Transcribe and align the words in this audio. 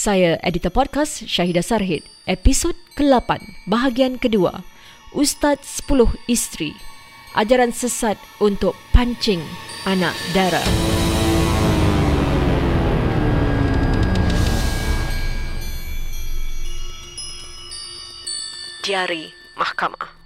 Saya 0.00 0.40
editor 0.40 0.72
podcast 0.72 1.28
Syahidah 1.28 1.60
Sarhid, 1.60 2.00
episod 2.24 2.72
ke-8, 2.96 3.36
bahagian 3.68 4.16
kedua. 4.16 4.64
Ustaz 5.12 5.60
10 5.84 6.16
Isteri. 6.24 6.72
Ajaran 7.36 7.68
sesat 7.68 8.16
untuk 8.40 8.72
pancing 8.96 9.44
anak 9.84 10.16
dara. 10.32 10.64
Diari 18.80 19.36
Mahkamah. 19.60 20.16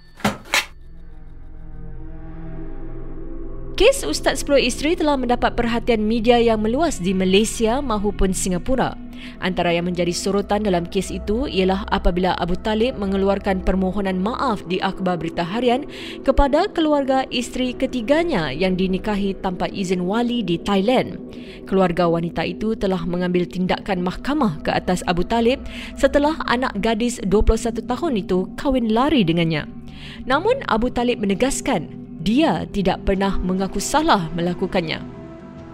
Kes 3.75 4.07
Ustaz 4.07 4.47
10 4.47 4.71
Isteri 4.71 4.95
telah 4.95 5.19
mendapat 5.19 5.51
perhatian 5.59 5.99
media 5.99 6.39
yang 6.39 6.63
meluas 6.63 7.03
di 7.03 7.11
Malaysia 7.11 7.83
maupun 7.83 8.31
Singapura. 8.31 9.04
Antara 9.43 9.75
yang 9.75 9.87
menjadi 9.89 10.11
sorotan 10.15 10.63
dalam 10.63 10.87
kes 10.87 11.11
itu 11.11 11.45
ialah 11.45 11.83
apabila 11.91 12.33
Abu 12.39 12.55
Talib 12.59 12.95
mengeluarkan 12.97 13.61
permohonan 13.61 14.19
maaf 14.19 14.63
di 14.65 14.79
akhbar 14.79 15.19
berita 15.19 15.43
harian 15.43 15.85
kepada 16.23 16.71
keluarga 16.71 17.27
isteri 17.29 17.75
ketiganya 17.75 18.49
yang 18.51 18.79
dinikahi 18.79 19.35
tanpa 19.39 19.67
izin 19.71 20.07
wali 20.07 20.41
di 20.41 20.59
Thailand. 20.61 21.19
Keluarga 21.65 22.05
wanita 22.05 22.45
itu 22.45 22.77
telah 22.77 23.01
mengambil 23.09 23.45
tindakan 23.47 24.05
mahkamah 24.05 24.61
ke 24.61 24.69
atas 24.69 25.01
Abu 25.09 25.25
Talib 25.25 25.61
setelah 25.97 26.37
anak 26.45 26.77
gadis 26.81 27.17
21 27.25 27.85
tahun 27.85 28.13
itu 28.21 28.49
kahwin 28.59 28.93
lari 28.93 29.25
dengannya. 29.25 29.65
Namun 30.29 30.61
Abu 30.69 30.93
Talib 30.93 31.21
menegaskan 31.23 31.89
dia 32.25 32.65
tidak 32.69 33.05
pernah 33.05 33.37
mengaku 33.37 33.77
salah 33.77 34.29
melakukannya. 34.33 35.14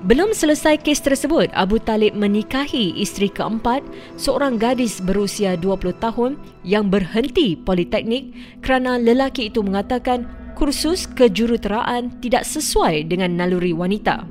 Belum 0.02 0.34
selesai 0.34 0.82
kes 0.82 1.06
tersebut, 1.06 1.54
Abu 1.54 1.78
Talib 1.78 2.18
menikahi 2.18 2.98
isteri 2.98 3.30
keempat, 3.30 3.86
seorang 4.18 4.58
gadis 4.58 4.98
berusia 4.98 5.54
20 5.54 5.94
tahun 6.02 6.42
yang 6.66 6.90
berhenti 6.90 7.54
politeknik 7.54 8.34
kerana 8.66 8.98
lelaki 8.98 9.54
itu 9.54 9.62
mengatakan 9.62 10.26
kursus 10.58 11.06
kejuruteraan 11.06 12.18
tidak 12.18 12.50
sesuai 12.50 13.14
dengan 13.14 13.38
naluri 13.38 13.78
wanita. 13.78 14.26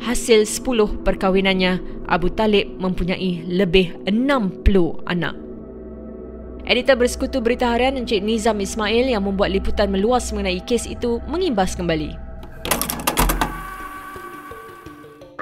Hasil 0.00 0.48
10 0.48 1.04
perkahwinannya, 1.04 2.08
Abu 2.08 2.32
Talib 2.32 2.72
mempunyai 2.80 3.44
lebih 3.52 4.00
60 4.08 4.64
anak. 5.04 5.36
Editor 6.64 6.96
Bersekutu 6.96 7.44
Berita 7.44 7.68
Harian 7.68 8.00
Encik 8.00 8.24
Nizam 8.24 8.56
Ismail 8.64 9.12
yang 9.12 9.28
membuat 9.28 9.52
liputan 9.52 9.92
meluas 9.92 10.32
mengenai 10.32 10.64
kes 10.64 10.88
itu 10.88 11.20
mengimbas 11.28 11.76
kembali. 11.76 12.29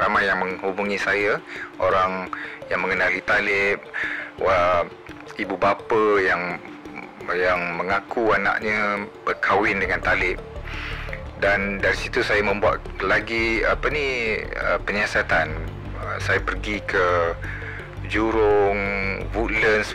Ramai 0.09 0.25
yang 0.25 0.41
menghubungi 0.41 0.97
saya, 0.97 1.37
orang 1.77 2.33
yang 2.73 2.81
mengenali 2.81 3.21
Talib, 3.29 3.77
wah, 4.41 4.81
ibu 5.37 5.53
bapa 5.61 6.17
yang 6.25 6.57
yang 7.37 7.77
mengaku 7.77 8.33
anaknya 8.33 9.05
berkahwin 9.29 9.85
dengan 9.85 10.01
Talib. 10.01 10.41
Dan 11.45 11.77
dari 11.85 11.93
situ 11.93 12.25
saya 12.25 12.41
membuat 12.41 12.81
lagi 13.05 13.61
apa 13.69 13.85
ni 13.93 14.41
uh, 14.49 14.81
penyiasatan. 14.81 15.53
Saya 16.25 16.41
pergi 16.41 16.81
ke 16.89 17.37
Jurong, 18.09 18.81
Woodlands, 19.37 19.93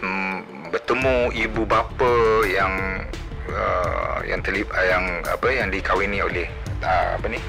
bertemu 0.70 1.34
ibu 1.34 1.66
bapa 1.66 2.14
yang 2.54 3.02
uh, 3.50 4.22
yang 4.30 4.46
uh, 4.46 4.86
yang 4.86 5.26
apa 5.26 5.48
yang 5.50 5.74
dikahwini 5.74 6.22
oleh 6.22 6.46
uh, 6.86 7.18
apa 7.18 7.26
ni 7.34 7.42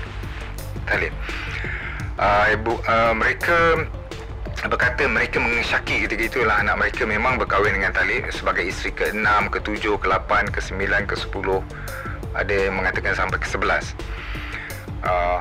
Talib. 0.89 1.13
Uh, 2.25 2.57
ibu 2.57 2.73
uh, 2.89 3.13
mereka 3.13 3.85
berkata 4.65 5.05
mereka 5.05 5.37
mengesyaki 5.37 6.09
ketika 6.09 6.25
itulah 6.25 6.57
anak 6.57 6.81
mereka 6.81 7.05
memang 7.05 7.37
berkahwin 7.37 7.77
dengan 7.77 7.93
Talib 7.93 8.25
sebagai 8.33 8.65
isteri 8.65 8.97
ke-6, 8.97 9.29
ke-7, 9.53 9.85
ke-8, 10.01 10.33
ke-9, 10.57 11.05
ke-10 11.05 11.49
ada 12.33 12.49
yang 12.49 12.81
mengatakan 12.81 13.13
sampai 13.13 13.37
ke-11 13.45 13.93
uh, 15.05 15.37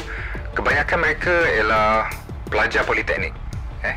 kebanyakan 0.59 0.97
mereka 0.99 1.31
ialah 1.55 2.11
pelajar 2.51 2.83
politeknik 2.83 3.31
eh. 3.87 3.95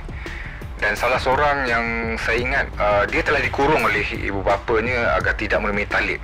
Dan 0.78 0.94
salah 0.94 1.18
seorang 1.18 1.66
yang 1.66 2.14
saya 2.22 2.38
ingat 2.38 2.66
uh, 2.78 3.02
dia 3.10 3.26
telah 3.26 3.42
dikurung 3.42 3.82
oleh 3.82 4.06
ibu 4.14 4.46
bapanya 4.46 5.18
agar 5.18 5.34
tidak 5.34 5.58
menemui 5.58 5.88
talib. 5.90 6.20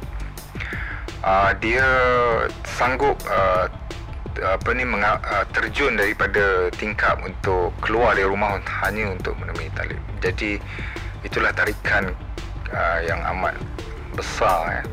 Uh, 1.24 1.56
dia 1.58 1.86
sanggup 2.68 3.16
uh, 3.26 3.64
apa 4.40 4.72
ni 4.72 4.88
menga- 4.88 5.20
uh, 5.20 5.44
terjun 5.52 5.98
daripada 5.98 6.72
tingkap 6.72 7.20
untuk 7.20 7.74
keluar 7.84 8.16
dari 8.16 8.24
rumah 8.24 8.56
hanya 8.86 9.12
untuk 9.12 9.36
menemui 9.36 9.68
talib 9.76 10.00
jadi 10.24 10.56
itulah 11.26 11.52
tarikan 11.52 12.16
uh, 12.72 12.98
yang 13.04 13.20
amat 13.36 13.52
besar 14.16 14.80
eh. 14.80 14.84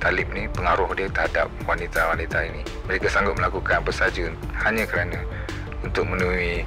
talib 0.00 0.28
ni 0.32 0.48
pengaruh 0.48 0.88
dia 0.96 1.12
terhadap 1.12 1.52
wanita-wanita 1.68 2.38
ini 2.48 2.62
mereka 2.88 3.12
sanggup 3.12 3.36
melakukan 3.36 3.84
apa 3.84 3.92
saja 3.92 4.32
hanya 4.64 4.84
kerana 4.88 5.20
untuk 5.86 6.02
menemui 6.10 6.66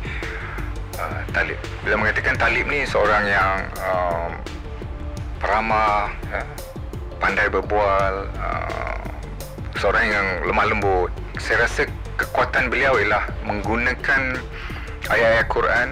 uh, 1.00 1.22
Talib. 1.35 1.59
Bila 1.84 1.96
mengatakan 2.00 2.35
Talib 2.40 2.66
ni 2.72 2.88
seorang 2.88 3.23
yang 3.28 3.56
uh, 3.84 4.29
peramah, 5.40 6.11
ya, 6.31 6.44
pandai 7.19 7.47
berbual, 7.51 8.28
uh, 8.40 9.00
seorang 9.79 10.06
yang 10.07 10.28
lemah 10.47 10.66
lembut. 10.72 11.11
Saya 11.40 11.67
rasa 11.67 11.88
kekuatan 12.19 12.68
beliau 12.68 13.00
ialah 13.00 13.24
menggunakan 13.47 14.35
ayat-ayat 15.07 15.47
Quran. 15.47 15.90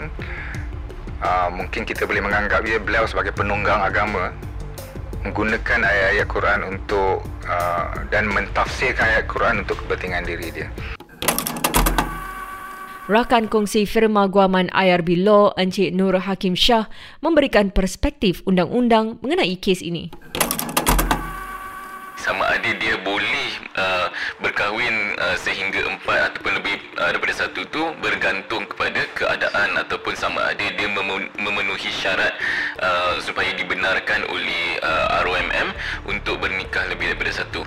Uh, 1.17 1.49
mungkin 1.49 1.87
kita 1.87 2.05
boleh 2.05 2.21
menganggap 2.21 2.61
dia 2.61 2.77
beliau 2.77 3.07
sebagai 3.09 3.33
penunggang 3.33 3.81
agama 3.81 4.29
menggunakan 5.25 5.81
ayat-ayat 5.81 6.27
Quran 6.29 6.59
untuk 6.67 7.25
uh, 7.49 7.89
dan 8.13 8.29
mentafsirkan 8.29 9.17
ayat 9.17 9.25
Quran 9.25 9.65
untuk 9.65 9.81
kepentingan 9.83 10.23
diri 10.27 10.47
dia. 10.53 10.69
Rakan 13.07 13.47
kongsi 13.47 13.87
firma 13.87 14.27
guaman 14.27 14.67
IRB 14.75 15.23
Law 15.23 15.55
Encik 15.55 15.95
Nur 15.95 16.19
Hakim 16.27 16.59
Shah 16.59 16.91
memberikan 17.23 17.71
perspektif 17.71 18.43
undang-undang 18.43 19.15
mengenai 19.23 19.55
kes 19.63 19.79
ini. 19.79 20.11
Sama 22.19 22.43
ada 22.51 22.67
dia 22.75 22.99
boleh 22.99 23.47
uh, 23.79 24.06
berkahwin 24.37 25.17
uh, 25.17 25.33
sehingga 25.37 25.81
empat 25.89 26.33
ataupun 26.33 26.61
lebih 26.61 26.77
uh, 27.01 27.09
daripada 27.09 27.33
satu 27.33 27.65
tu 27.73 27.83
bergantung 28.01 28.69
kepada 28.69 29.01
keadaan 29.17 29.69
ataupun 29.81 30.13
sama 30.13 30.53
ada 30.53 30.65
dia 30.77 30.89
memenuhi 31.41 31.89
syarat 31.89 32.33
uh, 32.81 33.17
supaya 33.21 33.49
dibenarkan 33.57 34.29
oleh 34.29 34.77
uh, 34.85 35.16
ROMM 35.23 35.67
untuk 36.09 36.41
bernikah 36.41 36.85
lebih 36.89 37.13
daripada 37.13 37.31
satu. 37.43 37.61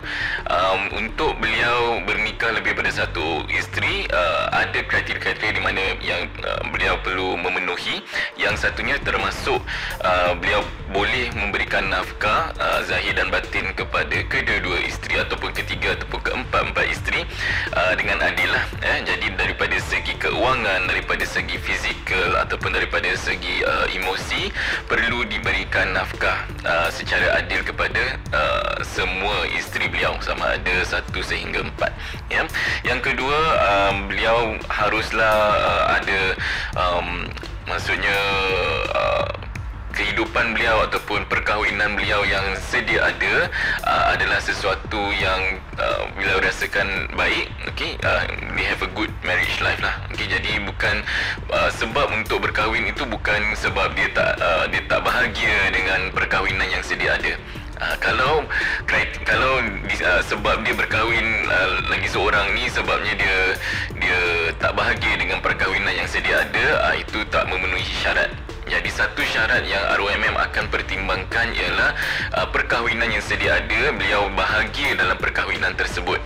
Um, 0.51 0.81
untuk 1.01 1.39
beliau 1.39 2.03
bernikah 2.05 2.55
lebih 2.55 2.75
daripada 2.75 3.07
satu 3.07 3.45
isteri 3.51 4.07
uh, 4.11 4.53
ada 4.55 4.83
kriteria-kriteria 4.87 5.53
di 5.59 5.63
mana 5.63 5.83
yang 6.03 6.31
uh, 6.47 6.63
beliau 6.71 6.99
perlu 7.03 7.35
memenuhi. 7.35 8.03
Yang 8.39 8.69
satunya 8.69 8.97
termasuk 9.03 9.59
uh, 10.05 10.33
beliau 10.39 10.63
boleh 10.91 11.31
memberikan 11.39 11.87
nafkah 11.87 12.51
uh, 12.59 12.81
zahir 12.83 13.15
dan 13.15 13.31
batin 13.31 13.71
kepada 13.79 14.27
kedua-dua 14.27 14.83
isteri 14.83 15.23
ataupun 15.23 15.55
ketiga 15.55 15.95
ataupun 15.95 16.19
keempat-empat 16.27 16.87
isteri 16.91 17.23
uh, 17.79 17.95
dengan 17.95 18.19
adil 18.27 18.51
lah 18.51 18.65
eh. 18.83 18.99
jadi 19.07 19.39
daripada 19.39 19.79
segi 19.79 20.19
keuangan 20.19 20.91
daripada 20.91 21.23
segi 21.23 21.57
fizikal 21.63 22.43
ataupun 22.43 22.75
daripada 22.75 23.07
segi 23.15 23.63
uh, 23.63 23.87
emosi 23.95 24.51
perlu 24.91 25.23
diberikan 25.31 25.95
nafkah 25.95 26.43
uh, 26.67 26.91
secara 26.91 27.39
adil 27.41 27.61
kepada 27.65 28.21
uh, 28.37 28.77
semua 28.85 29.49
isteri 29.57 29.89
beliau. 29.89 30.13
Sama 30.21 30.61
ada 30.61 30.75
satu 30.85 31.25
sehingga 31.25 31.65
empat 31.65 31.93
ya. 32.29 32.45
Yang 32.85 33.13
kedua 33.13 33.39
um, 33.57 34.07
beliau 34.13 34.61
haruslah 34.69 35.37
uh, 35.57 35.85
ada 35.97 36.21
um, 36.77 37.25
maksudnya 37.65 38.19
uh, 38.93 39.40
kehidupan 40.01 40.57
beliau 40.57 40.81
ataupun 40.89 41.29
perkahwinan 41.29 41.93
beliau 41.93 42.25
yang 42.25 42.57
sedia 42.73 43.05
ada 43.05 43.53
uh, 43.85 44.05
adalah 44.17 44.41
sesuatu 44.41 45.13
yang 45.21 45.61
uh, 45.77 46.09
beliau 46.17 46.41
rasakan 46.41 47.05
baik 47.13 47.53
okey? 47.69 48.01
Uh, 48.01 48.25
they 48.57 48.65
have 48.65 48.81
a 48.81 48.89
good 48.97 49.13
marriage 49.21 49.61
life 49.61 49.77
lah. 49.85 49.93
Okey 50.17 50.25
jadi 50.25 50.65
bukan 50.65 51.05
uh, 51.53 51.69
sebab 51.77 52.17
untuk 52.17 52.41
berkahwin 52.49 52.89
itu 52.89 53.05
bukan 53.05 53.53
sebab 53.61 53.93
dia 53.93 54.09
tak 54.17 54.41
uh, 54.41 54.65
dia 54.73 54.81
tak 54.89 55.05
bahagia 55.05 55.69
dengan 55.69 56.09
perkahwinan 56.17 56.69
yang 56.73 56.81
sedia 56.81 57.21
ada. 57.21 57.37
Uh, 57.77 57.97
kalau 58.01 58.45
kalau 59.29 59.61
uh, 59.61 60.23
sebab 60.25 60.65
dia 60.65 60.73
berkahwin 60.73 61.45
uh, 61.45 61.69
lagi 61.93 62.09
seorang 62.09 62.57
ni 62.57 62.73
sebabnya 62.73 63.13
dia 63.21 63.39
dia 64.01 64.21
tak 64.57 64.73
bahagia 64.73 65.13
dengan 65.21 65.45
perkahwinan 65.45 65.93
yang 65.93 66.09
sedia 66.09 66.41
ada 66.41 66.89
uh, 66.89 66.97
itu 66.97 67.21
tak 67.29 67.45
memenuhi 67.53 67.85
syarat 68.01 68.33
jadi 68.71 68.87
satu 68.87 69.19
syarat 69.27 69.67
yang 69.67 69.83
ROMM 69.99 70.39
akan 70.39 70.71
pertimbangkan 70.71 71.51
ialah 71.59 71.91
uh, 72.39 72.47
perkahwinan 72.55 73.11
yang 73.11 73.25
sedia 73.27 73.59
ada, 73.59 73.91
beliau 73.91 74.31
bahagia 74.39 74.95
dalam 74.95 75.19
perkahwinan 75.19 75.75
tersebut. 75.75 76.23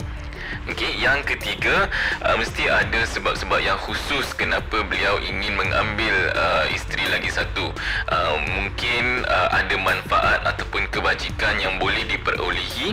Okey, 0.75 0.91
yang 0.99 1.23
ketiga 1.23 1.87
uh, 2.27 2.35
mesti 2.35 2.67
ada 2.67 3.07
sebab-sebab 3.07 3.63
yang 3.63 3.79
khusus 3.79 4.35
kenapa 4.35 4.83
beliau 4.83 5.23
ingin 5.23 5.55
mengambil 5.55 6.35
uh, 6.35 6.67
isteri 6.67 7.07
lagi 7.15 7.31
satu. 7.31 7.71
Uh, 8.11 8.35
mungkin 8.43 9.23
uh, 9.23 9.55
ada 9.55 9.71
manfaat 9.79 10.43
ataupun 10.43 10.91
kebajikan 10.91 11.63
yang 11.63 11.79
boleh 11.79 12.03
diperolehi 12.11 12.91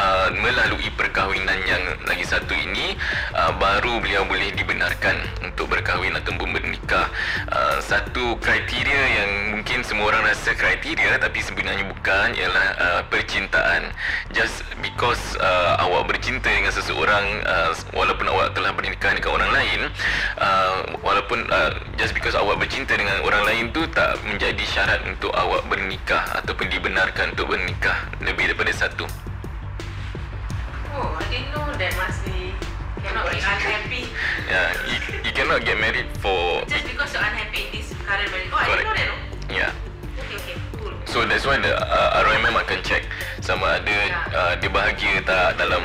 uh, 0.00 0.32
melalui 0.40 0.88
perkahwinan 0.96 1.60
yang 1.68 1.84
lagi 2.08 2.24
satu 2.24 2.56
ini 2.56 2.96
uh, 3.36 3.52
baru 3.60 4.00
beliau 4.00 4.24
boleh 4.24 4.48
dibenarkan 4.56 5.20
untuk 5.44 5.68
berkahwin 5.68 6.16
ataupun 6.16 6.48
bernikah. 6.48 7.12
Uh, 7.52 7.76
satu 7.84 8.40
kriteria 8.40 9.04
yang 9.20 9.30
mungkin 9.52 9.77
rasa 10.38 10.54
kriteria 10.54 11.18
tapi 11.18 11.42
sebenarnya 11.42 11.82
bukan 11.90 12.30
ialah 12.38 12.66
uh, 12.78 13.02
percintaan. 13.10 13.90
Just 14.30 14.62
because 14.78 15.18
uh, 15.42 15.82
awak 15.82 16.06
bercinta 16.14 16.46
dengan 16.46 16.70
seseorang 16.70 17.08
orang 17.08 17.26
uh, 17.42 17.74
walaupun 17.90 18.30
awak 18.30 18.54
telah 18.54 18.70
bernikah 18.70 19.18
dengan 19.18 19.34
orang 19.34 19.50
lain 19.50 19.80
uh, 20.38 20.94
walaupun 21.02 21.42
uh, 21.50 21.74
just 21.98 22.14
because 22.14 22.38
awak 22.38 22.54
bercinta 22.62 22.94
dengan 22.94 23.18
orang 23.26 23.42
lain 23.50 23.64
tu 23.74 23.82
tak 23.90 24.14
menjadi 24.22 24.62
syarat 24.62 25.02
untuk 25.08 25.34
awak 25.34 25.66
bernikah 25.66 26.22
ataupun 26.38 26.70
dibenarkan 26.70 27.34
untuk 27.34 27.50
bernikah 27.50 27.96
lebih 28.22 28.52
daripada 28.52 28.70
satu 28.76 29.08
oh 30.94 31.16
I 31.16 31.24
didn't 31.32 31.50
know 31.50 31.66
that 31.80 31.96
must 31.96 32.20
be 32.28 32.52
cannot 33.02 33.26
be 33.32 33.40
unhappy 33.40 34.04
yeah 34.46 34.68
you, 34.86 34.98
you 35.24 35.32
cannot 35.32 35.64
get 35.64 35.80
married 35.80 36.12
for 36.20 36.60
just 36.68 36.84
because 36.84 37.10
you're 37.16 37.24
unhappy 37.24 37.66
in 37.66 37.70
this 37.72 37.88
current 38.04 38.28
marriage 38.30 38.52
oh 38.52 38.60
Correct. 38.60 38.68
I 38.68 38.76
didn't 38.76 38.84
know 38.84 38.98
that 39.00 39.17
So 41.08 41.24
that's 41.24 41.48
why 41.48 41.56
the 41.56 41.72
uh, 41.72 42.20
ROMM 42.20 42.52
akan 42.52 42.84
check 42.84 43.08
sama 43.40 43.80
ada 43.80 43.96
uh, 44.28 44.52
dia 44.60 44.68
bahagia 44.68 45.24
tak 45.24 45.56
dalam 45.56 45.80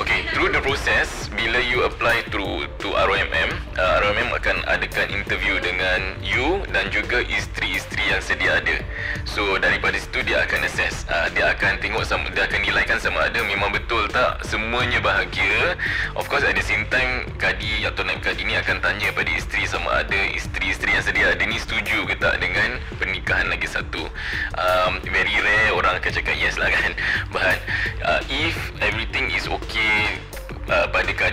Okay, 0.00 0.24
through 0.32 0.50
the 0.50 0.58
process, 0.64 1.21
bila 1.42 1.58
you 1.58 1.82
apply 1.82 2.22
through 2.30 2.70
to 2.78 2.94
ROMM, 2.94 3.50
uh, 3.74 3.98
ROMM 3.98 4.30
akan 4.30 4.62
adakan 4.70 5.10
interview 5.10 5.58
dengan 5.58 6.14
you 6.22 6.62
dan 6.70 6.86
juga 6.94 7.18
isteri-isteri 7.18 8.14
yang 8.14 8.22
sedia 8.22 8.62
ada. 8.62 8.78
So, 9.26 9.58
daripada 9.58 9.98
situ 9.98 10.22
dia 10.22 10.46
akan 10.46 10.62
assess. 10.70 11.02
Uh, 11.10 11.26
dia 11.34 11.50
akan 11.50 11.82
tengok, 11.82 12.06
sama, 12.06 12.30
dia 12.30 12.46
akan 12.46 12.62
nilaikan 12.62 13.02
sama 13.02 13.26
ada 13.26 13.42
memang 13.42 13.74
betul 13.74 14.06
tak 14.14 14.38
semuanya 14.46 15.02
bahagia. 15.02 15.74
Of 16.14 16.30
course, 16.30 16.46
at 16.46 16.54
the 16.54 16.62
same 16.62 16.86
time, 16.94 17.26
kadi 17.42 17.90
atau 17.90 18.06
naib 18.06 18.22
kadi 18.22 18.46
ni 18.46 18.54
akan 18.54 18.78
tanya 18.78 19.10
pada 19.10 19.34
isteri 19.34 19.66
sama 19.66 20.06
ada 20.06 20.20
isteri-isteri 20.38 20.94
yang 20.94 21.02
sedia 21.02 21.26
ada 21.34 21.42
ni 21.42 21.58
setuju 21.58 22.06
ke 22.06 22.22
tak 22.22 22.38
dengan 22.38 22.78
pernikahan 23.02 23.50
lagi 23.50 23.66
satu. 23.66 24.06
Um, 24.54 25.02
very 25.10 25.34
rare 25.42 25.74
orang 25.74 25.98
akan 25.98 26.12
cakap 26.14 26.38
yes 26.38 26.54
lah 26.54 26.70
kan. 26.70 26.94
But, 27.34 27.58
uh, 28.06 28.22
if 28.30 28.54
everything 28.78 29.34
is 29.34 29.50
okay 29.50 30.22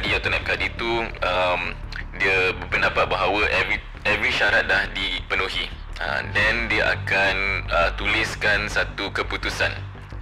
kadi 0.10 0.26
atau 0.26 0.34
naib 0.34 0.46
kadi 0.50 0.68
tu 0.74 0.90
um, 1.06 1.62
dia 2.18 2.50
berpendapat 2.58 3.06
bahawa 3.14 3.46
every 3.54 3.78
every 4.10 4.34
syarat 4.34 4.66
dah 4.66 4.90
dipenuhi. 4.98 5.70
Uh, 6.02 6.26
then 6.34 6.66
dia 6.66 6.98
akan 6.98 7.62
uh, 7.70 7.94
tuliskan 7.94 8.66
satu 8.74 9.14
keputusan. 9.14 9.70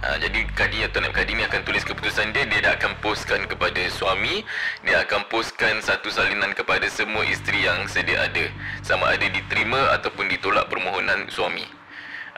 Ha, 0.04 0.20
jadi 0.20 0.44
kadi 0.52 0.84
atau 0.84 1.00
naib 1.00 1.16
kadi 1.16 1.40
ni 1.40 1.42
akan 1.42 1.64
tulis 1.66 1.82
keputusan 1.82 2.30
dia 2.30 2.46
Dia 2.46 2.70
dah 2.70 2.78
akan 2.78 3.02
postkan 3.02 3.50
kepada 3.50 3.82
suami 3.90 4.46
Dia 4.86 5.02
akan 5.02 5.26
postkan 5.26 5.82
satu 5.82 6.06
salinan 6.06 6.54
kepada 6.54 6.86
semua 6.86 7.26
isteri 7.26 7.66
yang 7.66 7.82
sedia 7.90 8.30
ada. 8.30 8.46
Sama 8.86 9.10
ada 9.10 9.26
diterima 9.26 9.98
ataupun 9.98 10.30
ditolak 10.30 10.70
permohonan 10.70 11.26
suami 11.32 11.77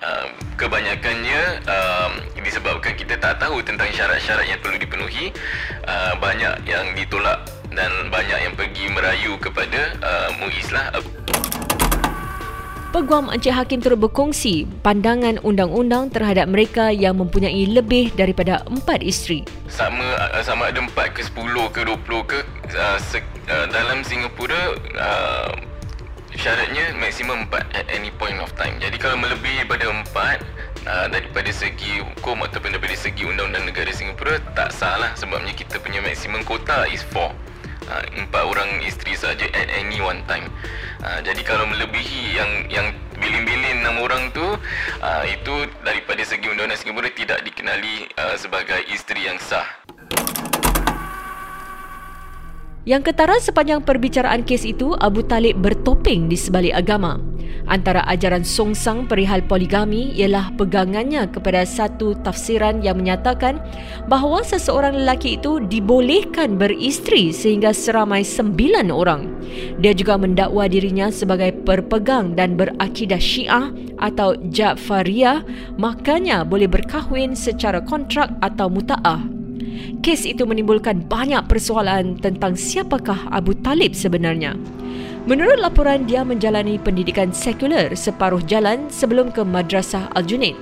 uh, 0.04 0.26
kebanyakannya 0.56 1.64
um, 1.64 2.12
disebabkan 2.40 2.96
kita 2.96 3.16
tak 3.20 3.40
tahu 3.40 3.60
tentang 3.64 3.88
syarat-syarat 3.92 4.48
yang 4.48 4.60
perlu 4.60 4.76
dipenuhi 4.80 5.32
uh, 5.86 6.12
banyak 6.18 6.54
yang 6.66 6.86
ditolak 6.96 7.40
dan 7.70 7.90
banyak 8.10 8.38
yang 8.50 8.54
pergi 8.58 8.90
merayu 8.90 9.38
kepada 9.38 9.94
uh, 10.02 10.28
MUIS 10.42 10.68
lah 10.74 10.90
Peguam 12.90 13.30
Encik 13.30 13.54
Hakim 13.54 13.78
turut 13.78 14.02
berkongsi 14.02 14.66
pandangan 14.82 15.38
undang-undang 15.46 16.10
terhadap 16.10 16.50
mereka 16.50 16.90
yang 16.90 17.22
mempunyai 17.22 17.70
lebih 17.70 18.10
daripada 18.18 18.66
empat 18.66 19.06
isteri. 19.06 19.46
Sama 19.70 20.02
uh, 20.18 20.42
sama 20.42 20.74
ada 20.74 20.82
empat 20.82 21.14
ke 21.14 21.22
sepuluh 21.22 21.70
ke 21.70 21.86
dua 21.86 21.94
puluh 22.02 22.26
ke 22.26 22.42
uh, 22.74 22.98
se, 22.98 23.22
uh, 23.46 23.70
dalam 23.70 24.02
Singapura 24.02 24.74
uh, 24.98 25.69
syaratnya 26.40 26.96
maksimum 26.96 27.44
4 27.52 27.76
at 27.76 27.84
any 27.92 28.08
point 28.16 28.40
of 28.40 28.48
time. 28.56 28.80
Jadi 28.80 28.96
kalau 28.96 29.20
melebihi 29.20 29.68
daripada 29.68 29.92
4 29.92 30.40
uh, 30.88 31.06
daripada 31.12 31.52
segi 31.52 32.00
hukum 32.00 32.40
ataupun 32.40 32.72
daripada 32.72 32.96
segi 32.96 33.28
undang-undang 33.28 33.68
negara 33.68 33.92
Singapura 33.92 34.40
tak 34.56 34.72
salah 34.72 35.12
sebabnya 35.20 35.52
kita 35.52 35.76
punya 35.76 36.00
maksimum 36.00 36.40
kota 36.48 36.88
is 36.88 37.04
4. 37.12 37.36
Uh, 37.90 38.04
empat 38.24 38.44
orang 38.46 38.80
isteri 38.86 39.12
saja 39.18 39.44
at 39.52 39.68
any 39.76 40.00
one 40.00 40.24
time. 40.24 40.48
Uh, 41.04 41.20
jadi 41.20 41.44
kalau 41.44 41.68
melebihi 41.68 42.32
yang 42.32 42.50
yang 42.72 42.86
bilin-bilin 43.20 43.84
enam 43.84 44.00
orang 44.00 44.32
tu 44.32 44.56
uh, 45.04 45.24
itu 45.28 45.68
daripada 45.84 46.24
segi 46.24 46.48
undang-undang 46.48 46.80
Singapura 46.80 47.12
tidak 47.12 47.44
dikenali 47.44 48.08
uh, 48.16 48.36
sebagai 48.40 48.80
isteri 48.88 49.28
yang 49.28 49.36
sah. 49.36 49.79
Yang 52.90 53.14
ketara 53.14 53.38
sepanjang 53.38 53.86
perbicaraan 53.86 54.42
kes 54.42 54.66
itu, 54.66 54.98
Abu 54.98 55.22
Talib 55.22 55.62
bertopeng 55.62 56.26
di 56.26 56.34
sebalik 56.34 56.74
agama. 56.74 57.22
Antara 57.70 58.02
ajaran 58.10 58.42
songsang 58.42 59.06
perihal 59.06 59.46
poligami 59.46 60.10
ialah 60.18 60.50
pegangannya 60.58 61.30
kepada 61.30 61.62
satu 61.62 62.18
tafsiran 62.26 62.82
yang 62.82 62.98
menyatakan 62.98 63.62
bahawa 64.10 64.42
seseorang 64.42 65.06
lelaki 65.06 65.38
itu 65.38 65.62
dibolehkan 65.70 66.58
beristeri 66.58 67.30
sehingga 67.30 67.70
seramai 67.70 68.26
sembilan 68.26 68.90
orang. 68.90 69.38
Dia 69.78 69.94
juga 69.94 70.18
mendakwa 70.18 70.66
dirinya 70.66 71.14
sebagai 71.14 71.54
perpegang 71.62 72.34
dan 72.34 72.58
berakidah 72.58 73.22
syiah 73.22 73.70
atau 74.02 74.34
Ja'fariyah, 74.34 75.46
makanya 75.78 76.42
boleh 76.42 76.66
berkahwin 76.66 77.38
secara 77.38 77.86
kontrak 77.86 78.34
atau 78.42 78.66
muta'ah. 78.66 79.39
Kes 80.00 80.24
itu 80.24 80.48
menimbulkan 80.48 81.04
banyak 81.04 81.44
persoalan 81.44 82.16
tentang 82.18 82.56
siapakah 82.56 83.28
Abu 83.28 83.52
Talib 83.60 83.92
sebenarnya. 83.92 84.56
Menurut 85.28 85.60
laporan, 85.60 86.08
dia 86.08 86.24
menjalani 86.24 86.80
pendidikan 86.80 87.28
sekular 87.30 87.92
separuh 87.92 88.40
jalan 88.48 88.88
sebelum 88.88 89.28
ke 89.28 89.44
Madrasah 89.44 90.08
Al-Junaid. 90.16 90.56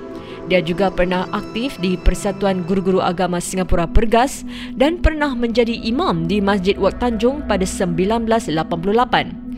Dia 0.49 0.59
juga 0.65 0.89
pernah 0.89 1.29
aktif 1.29 1.77
di 1.77 1.93
Persatuan 1.95 2.65
Guru-Guru 2.65 2.99
Agama 2.99 3.37
Singapura 3.37 3.85
Pergas 3.85 4.41
dan 4.73 4.97
pernah 4.97 5.31
menjadi 5.37 5.77
imam 5.85 6.25
di 6.25 6.41
Masjid 6.41 6.73
Wak 6.75 6.97
Tanjung 6.99 7.45
pada 7.45 7.63
1988. 7.63 9.49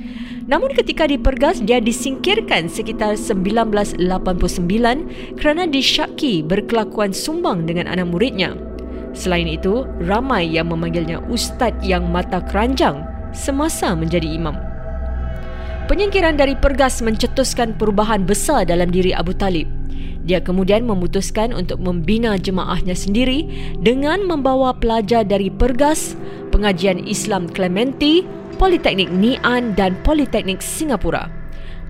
Namun 0.51 0.75
ketika 0.75 1.07
di 1.07 1.15
Pergas, 1.15 1.63
dia 1.63 1.79
disingkirkan 1.79 2.67
sekitar 2.67 3.15
1989 3.15 4.03
kerana 5.39 5.63
disyaki 5.63 6.43
berkelakuan 6.43 7.15
sumbang 7.15 7.63
dengan 7.63 7.87
anak 7.87 8.11
muridnya. 8.11 8.70
Selain 9.11 9.47
itu, 9.47 9.83
ramai 10.07 10.47
yang 10.47 10.71
memanggilnya 10.71 11.19
ustaz 11.27 11.75
yang 11.83 12.07
mata 12.07 12.39
keranjang 12.39 13.03
semasa 13.35 13.91
menjadi 13.95 14.27
imam. 14.27 14.55
Penyingkiran 15.91 16.39
dari 16.39 16.55
Pergas 16.55 17.03
mencetuskan 17.03 17.75
perubahan 17.75 18.23
besar 18.23 18.63
dalam 18.63 18.87
diri 18.87 19.11
Abu 19.11 19.35
Talib. 19.35 19.67
Dia 20.23 20.39
kemudian 20.39 20.87
memutuskan 20.87 21.51
untuk 21.51 21.81
membina 21.81 22.37
jemaahnya 22.39 22.95
sendiri 22.95 23.49
dengan 23.81 24.23
membawa 24.23 24.71
pelajar 24.77 25.27
dari 25.27 25.51
Pergas, 25.51 26.15
Pengajian 26.53 27.03
Islam 27.03 27.49
Clementi, 27.51 28.23
Politeknik 28.55 29.09
Nian 29.09 29.73
dan 29.73 29.97
Politeknik 30.05 30.61
Singapura. 30.61 31.40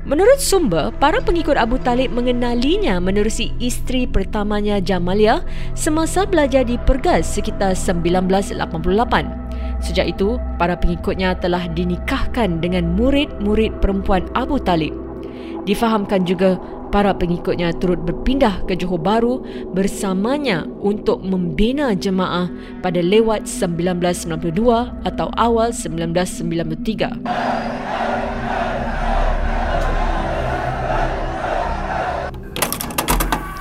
Menurut 0.02 0.42
sumber, 0.42 0.90
para 0.98 1.22
pengikut 1.22 1.54
Abu 1.54 1.78
Talib 1.78 2.10
mengenalinya 2.10 2.98
menerusi 2.98 3.54
isteri 3.62 4.10
pertamanya 4.10 4.82
Jamalia 4.82 5.46
semasa 5.78 6.26
belajar 6.26 6.66
di 6.66 6.82
Pergas 6.82 7.38
sekitar 7.38 7.78
1988. 7.78 8.66
Sejak 9.78 10.18
itu, 10.18 10.42
para 10.58 10.74
pengikutnya 10.74 11.38
telah 11.38 11.70
dinikahkan 11.70 12.58
dengan 12.58 12.98
murid-murid 12.98 13.78
perempuan 13.78 14.26
Abu 14.34 14.58
Talib. 14.58 14.98
Difahamkan 15.70 16.26
juga 16.26 16.58
para 16.90 17.14
pengikutnya 17.14 17.70
turut 17.78 18.02
berpindah 18.02 18.66
ke 18.66 18.74
Johor 18.74 18.98
Bahru 18.98 19.46
bersamanya 19.70 20.66
untuk 20.82 21.22
membina 21.22 21.94
jemaah 21.94 22.50
pada 22.82 23.06
lewat 23.06 23.46
1992 23.46 24.50
atau 25.06 25.30
awal 25.38 25.70
1993. 25.70 27.71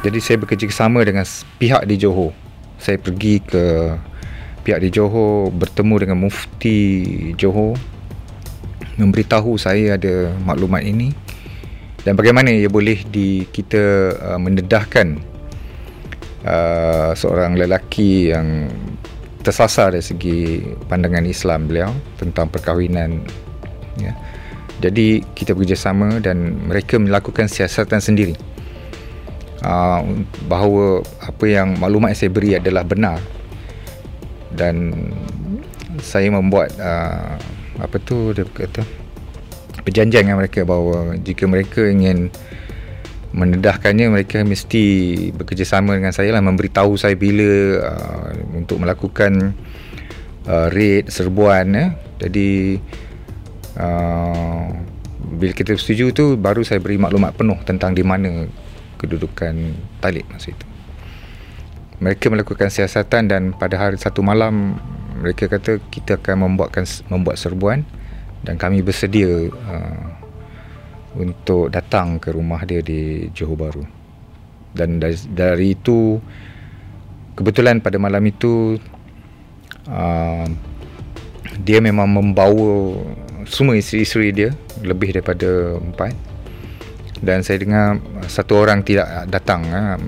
Jadi 0.00 0.18
saya 0.18 0.40
bekerja 0.40 0.64
sama 0.72 1.04
dengan 1.04 1.28
pihak 1.60 1.84
di 1.84 2.00
Johor. 2.00 2.32
Saya 2.80 2.96
pergi 2.96 3.44
ke 3.44 3.64
pihak 4.64 4.80
di 4.80 4.88
Johor 4.88 5.52
bertemu 5.52 5.94
dengan 6.00 6.18
mufti 6.24 6.78
Johor 7.36 7.76
memberitahu 9.00 9.56
saya 9.56 9.96
ada 9.96 10.28
maklumat 10.44 10.84
ini 10.84 11.08
dan 12.04 12.16
bagaimana 12.16 12.52
ia 12.52 12.68
boleh 12.68 13.00
di 13.08 13.48
kita 13.48 14.12
uh, 14.16 14.40
mendedahkan 14.40 15.20
uh, 16.44 17.12
seorang 17.16 17.56
lelaki 17.56 18.32
yang 18.32 18.68
tersasar 19.40 19.96
dari 19.96 20.04
segi 20.04 20.60
pandangan 20.84 21.24
Islam 21.24 21.64
beliau 21.64 21.92
tentang 22.20 22.52
perkahwinan 22.52 23.24
ya. 23.96 24.12
Jadi 24.80 25.20
kita 25.36 25.52
bekerjasama 25.52 26.24
dan 26.24 26.56
mereka 26.68 26.96
melakukan 26.96 27.48
siasatan 27.48 28.00
sendiri 28.00 28.32
uh, 29.64 30.00
bahawa 30.48 31.04
apa 31.24 31.44
yang 31.46 31.76
maklumat 31.80 32.12
yang 32.12 32.20
saya 32.20 32.30
beri 32.32 32.50
adalah 32.56 32.84
benar 32.84 33.18
dan 34.52 34.92
saya 36.02 36.32
membuat 36.32 36.74
uh, 36.80 37.38
apa 37.80 37.96
tu 38.02 38.34
dia 38.36 38.44
kata 38.44 38.82
perjanjian 39.86 40.28
dengan 40.28 40.40
mereka 40.40 40.66
bahawa 40.66 41.16
jika 41.20 41.48
mereka 41.48 41.86
ingin 41.88 42.28
mendedahkannya 43.30 44.10
mereka 44.10 44.42
mesti 44.42 44.82
bekerjasama 45.30 45.94
dengan 45.94 46.10
saya 46.10 46.34
lah 46.34 46.42
memberitahu 46.42 46.98
saya 46.98 47.14
bila 47.14 47.78
uh, 47.78 48.28
untuk 48.58 48.82
melakukan 48.82 49.54
uh, 50.50 50.66
raid 50.74 51.06
serbuan 51.06 51.70
ya. 51.70 51.86
jadi 52.18 52.82
uh, 53.78 54.66
bila 55.20 55.52
kita 55.54 55.78
setuju 55.78 56.10
tu 56.10 56.24
baru 56.34 56.66
saya 56.66 56.82
beri 56.82 56.98
maklumat 56.98 57.38
penuh 57.38 57.56
tentang 57.62 57.94
di 57.94 58.02
mana 58.02 58.50
kedudukan 59.00 59.72
talib 60.04 60.28
masa 60.28 60.52
itu 60.52 60.66
mereka 62.00 62.32
melakukan 62.32 62.72
siasatan 62.72 63.28
dan 63.28 63.42
pada 63.52 63.76
hari 63.76 64.00
satu 64.00 64.24
malam 64.24 64.80
mereka 65.20 65.52
kata 65.52 65.84
kita 65.92 66.16
akan 66.16 66.48
membuatkan 66.48 66.88
membuat 67.12 67.36
serbuan 67.36 67.84
dan 68.40 68.56
kami 68.56 68.80
bersedia 68.80 69.52
uh, 69.52 70.08
untuk 71.20 71.68
datang 71.68 72.16
ke 72.16 72.32
rumah 72.32 72.64
dia 72.64 72.80
di 72.80 73.28
Johor 73.36 73.58
Bahru. 73.60 73.84
Dan 74.72 74.96
dari, 74.96 75.18
dari 75.28 75.76
itu 75.76 76.16
kebetulan 77.36 77.84
pada 77.84 78.00
malam 78.00 78.24
itu 78.24 78.80
uh, 79.92 80.46
dia 81.60 81.84
memang 81.84 82.08
membawa 82.08 82.96
semua 83.44 83.76
isteri-isteri 83.76 84.32
dia 84.32 84.50
lebih 84.80 85.12
daripada 85.12 85.76
empat 85.76 86.16
dan 87.20 87.44
saya 87.44 87.60
dengar 87.60 88.00
satu 88.24 88.56
orang 88.56 88.80
tidak 88.80 89.28
datang 89.28 89.68
uh, 89.68 90.00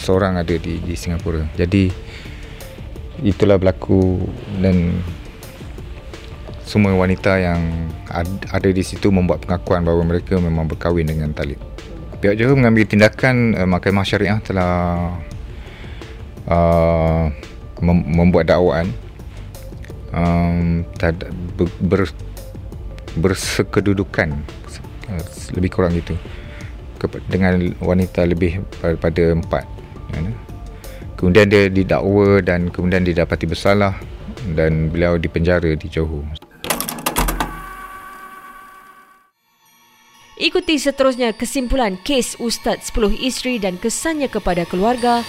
seorang 0.00 0.40
ada 0.40 0.56
di 0.56 0.80
di 0.80 0.94
Singapura. 0.96 1.44
Jadi 1.56 1.92
itulah 3.20 3.60
berlaku 3.60 4.24
dan 4.58 5.00
semua 6.64 6.96
wanita 6.96 7.36
yang 7.36 7.60
ada 8.48 8.68
di 8.72 8.80
situ 8.80 9.12
membuat 9.12 9.44
pengakuan 9.44 9.84
bahawa 9.84 10.02
mereka 10.16 10.40
memang 10.40 10.64
berkahwin 10.64 11.04
dengan 11.04 11.30
Talib. 11.36 11.60
Pihak 12.24 12.40
Johor 12.40 12.56
mengambil 12.56 12.88
tindakan 12.88 13.52
uh, 13.52 13.68
Mahkamah 13.68 14.04
Syariah 14.08 14.40
telah 14.40 15.12
uh, 16.48 17.28
mem- 17.84 18.08
membuat 18.08 18.48
dakwaan 18.48 18.88
um, 20.08 20.88
ber- 21.60 21.78
ber- 21.84 22.18
bersekedudukan 23.20 24.32
uh, 25.12 25.24
lebih 25.52 25.68
kurang 25.68 25.92
itu 25.92 26.16
dengan 27.30 27.60
wanita 27.80 28.24
lebih 28.26 28.62
daripada 28.82 29.34
empat. 29.34 29.64
Kemudian 31.14 31.48
dia 31.48 31.70
didakwa 31.72 32.42
dan 32.44 32.68
kemudian 32.68 33.06
didapati 33.06 33.48
bersalah 33.48 33.96
dan 34.52 34.92
beliau 34.92 35.16
dipenjara 35.16 35.72
di 35.72 35.88
Johor. 35.88 36.26
Ikuti 40.34 40.76
seterusnya 40.82 41.30
kesimpulan 41.32 41.94
kes 42.02 42.36
Ustaz 42.42 42.90
10 42.90 43.14
isteri 43.22 43.62
dan 43.62 43.78
kesannya 43.78 44.26
kepada 44.26 44.66
keluarga. 44.66 45.22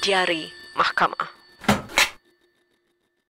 Diari 0.00 0.48
Mahkamah 0.74 1.43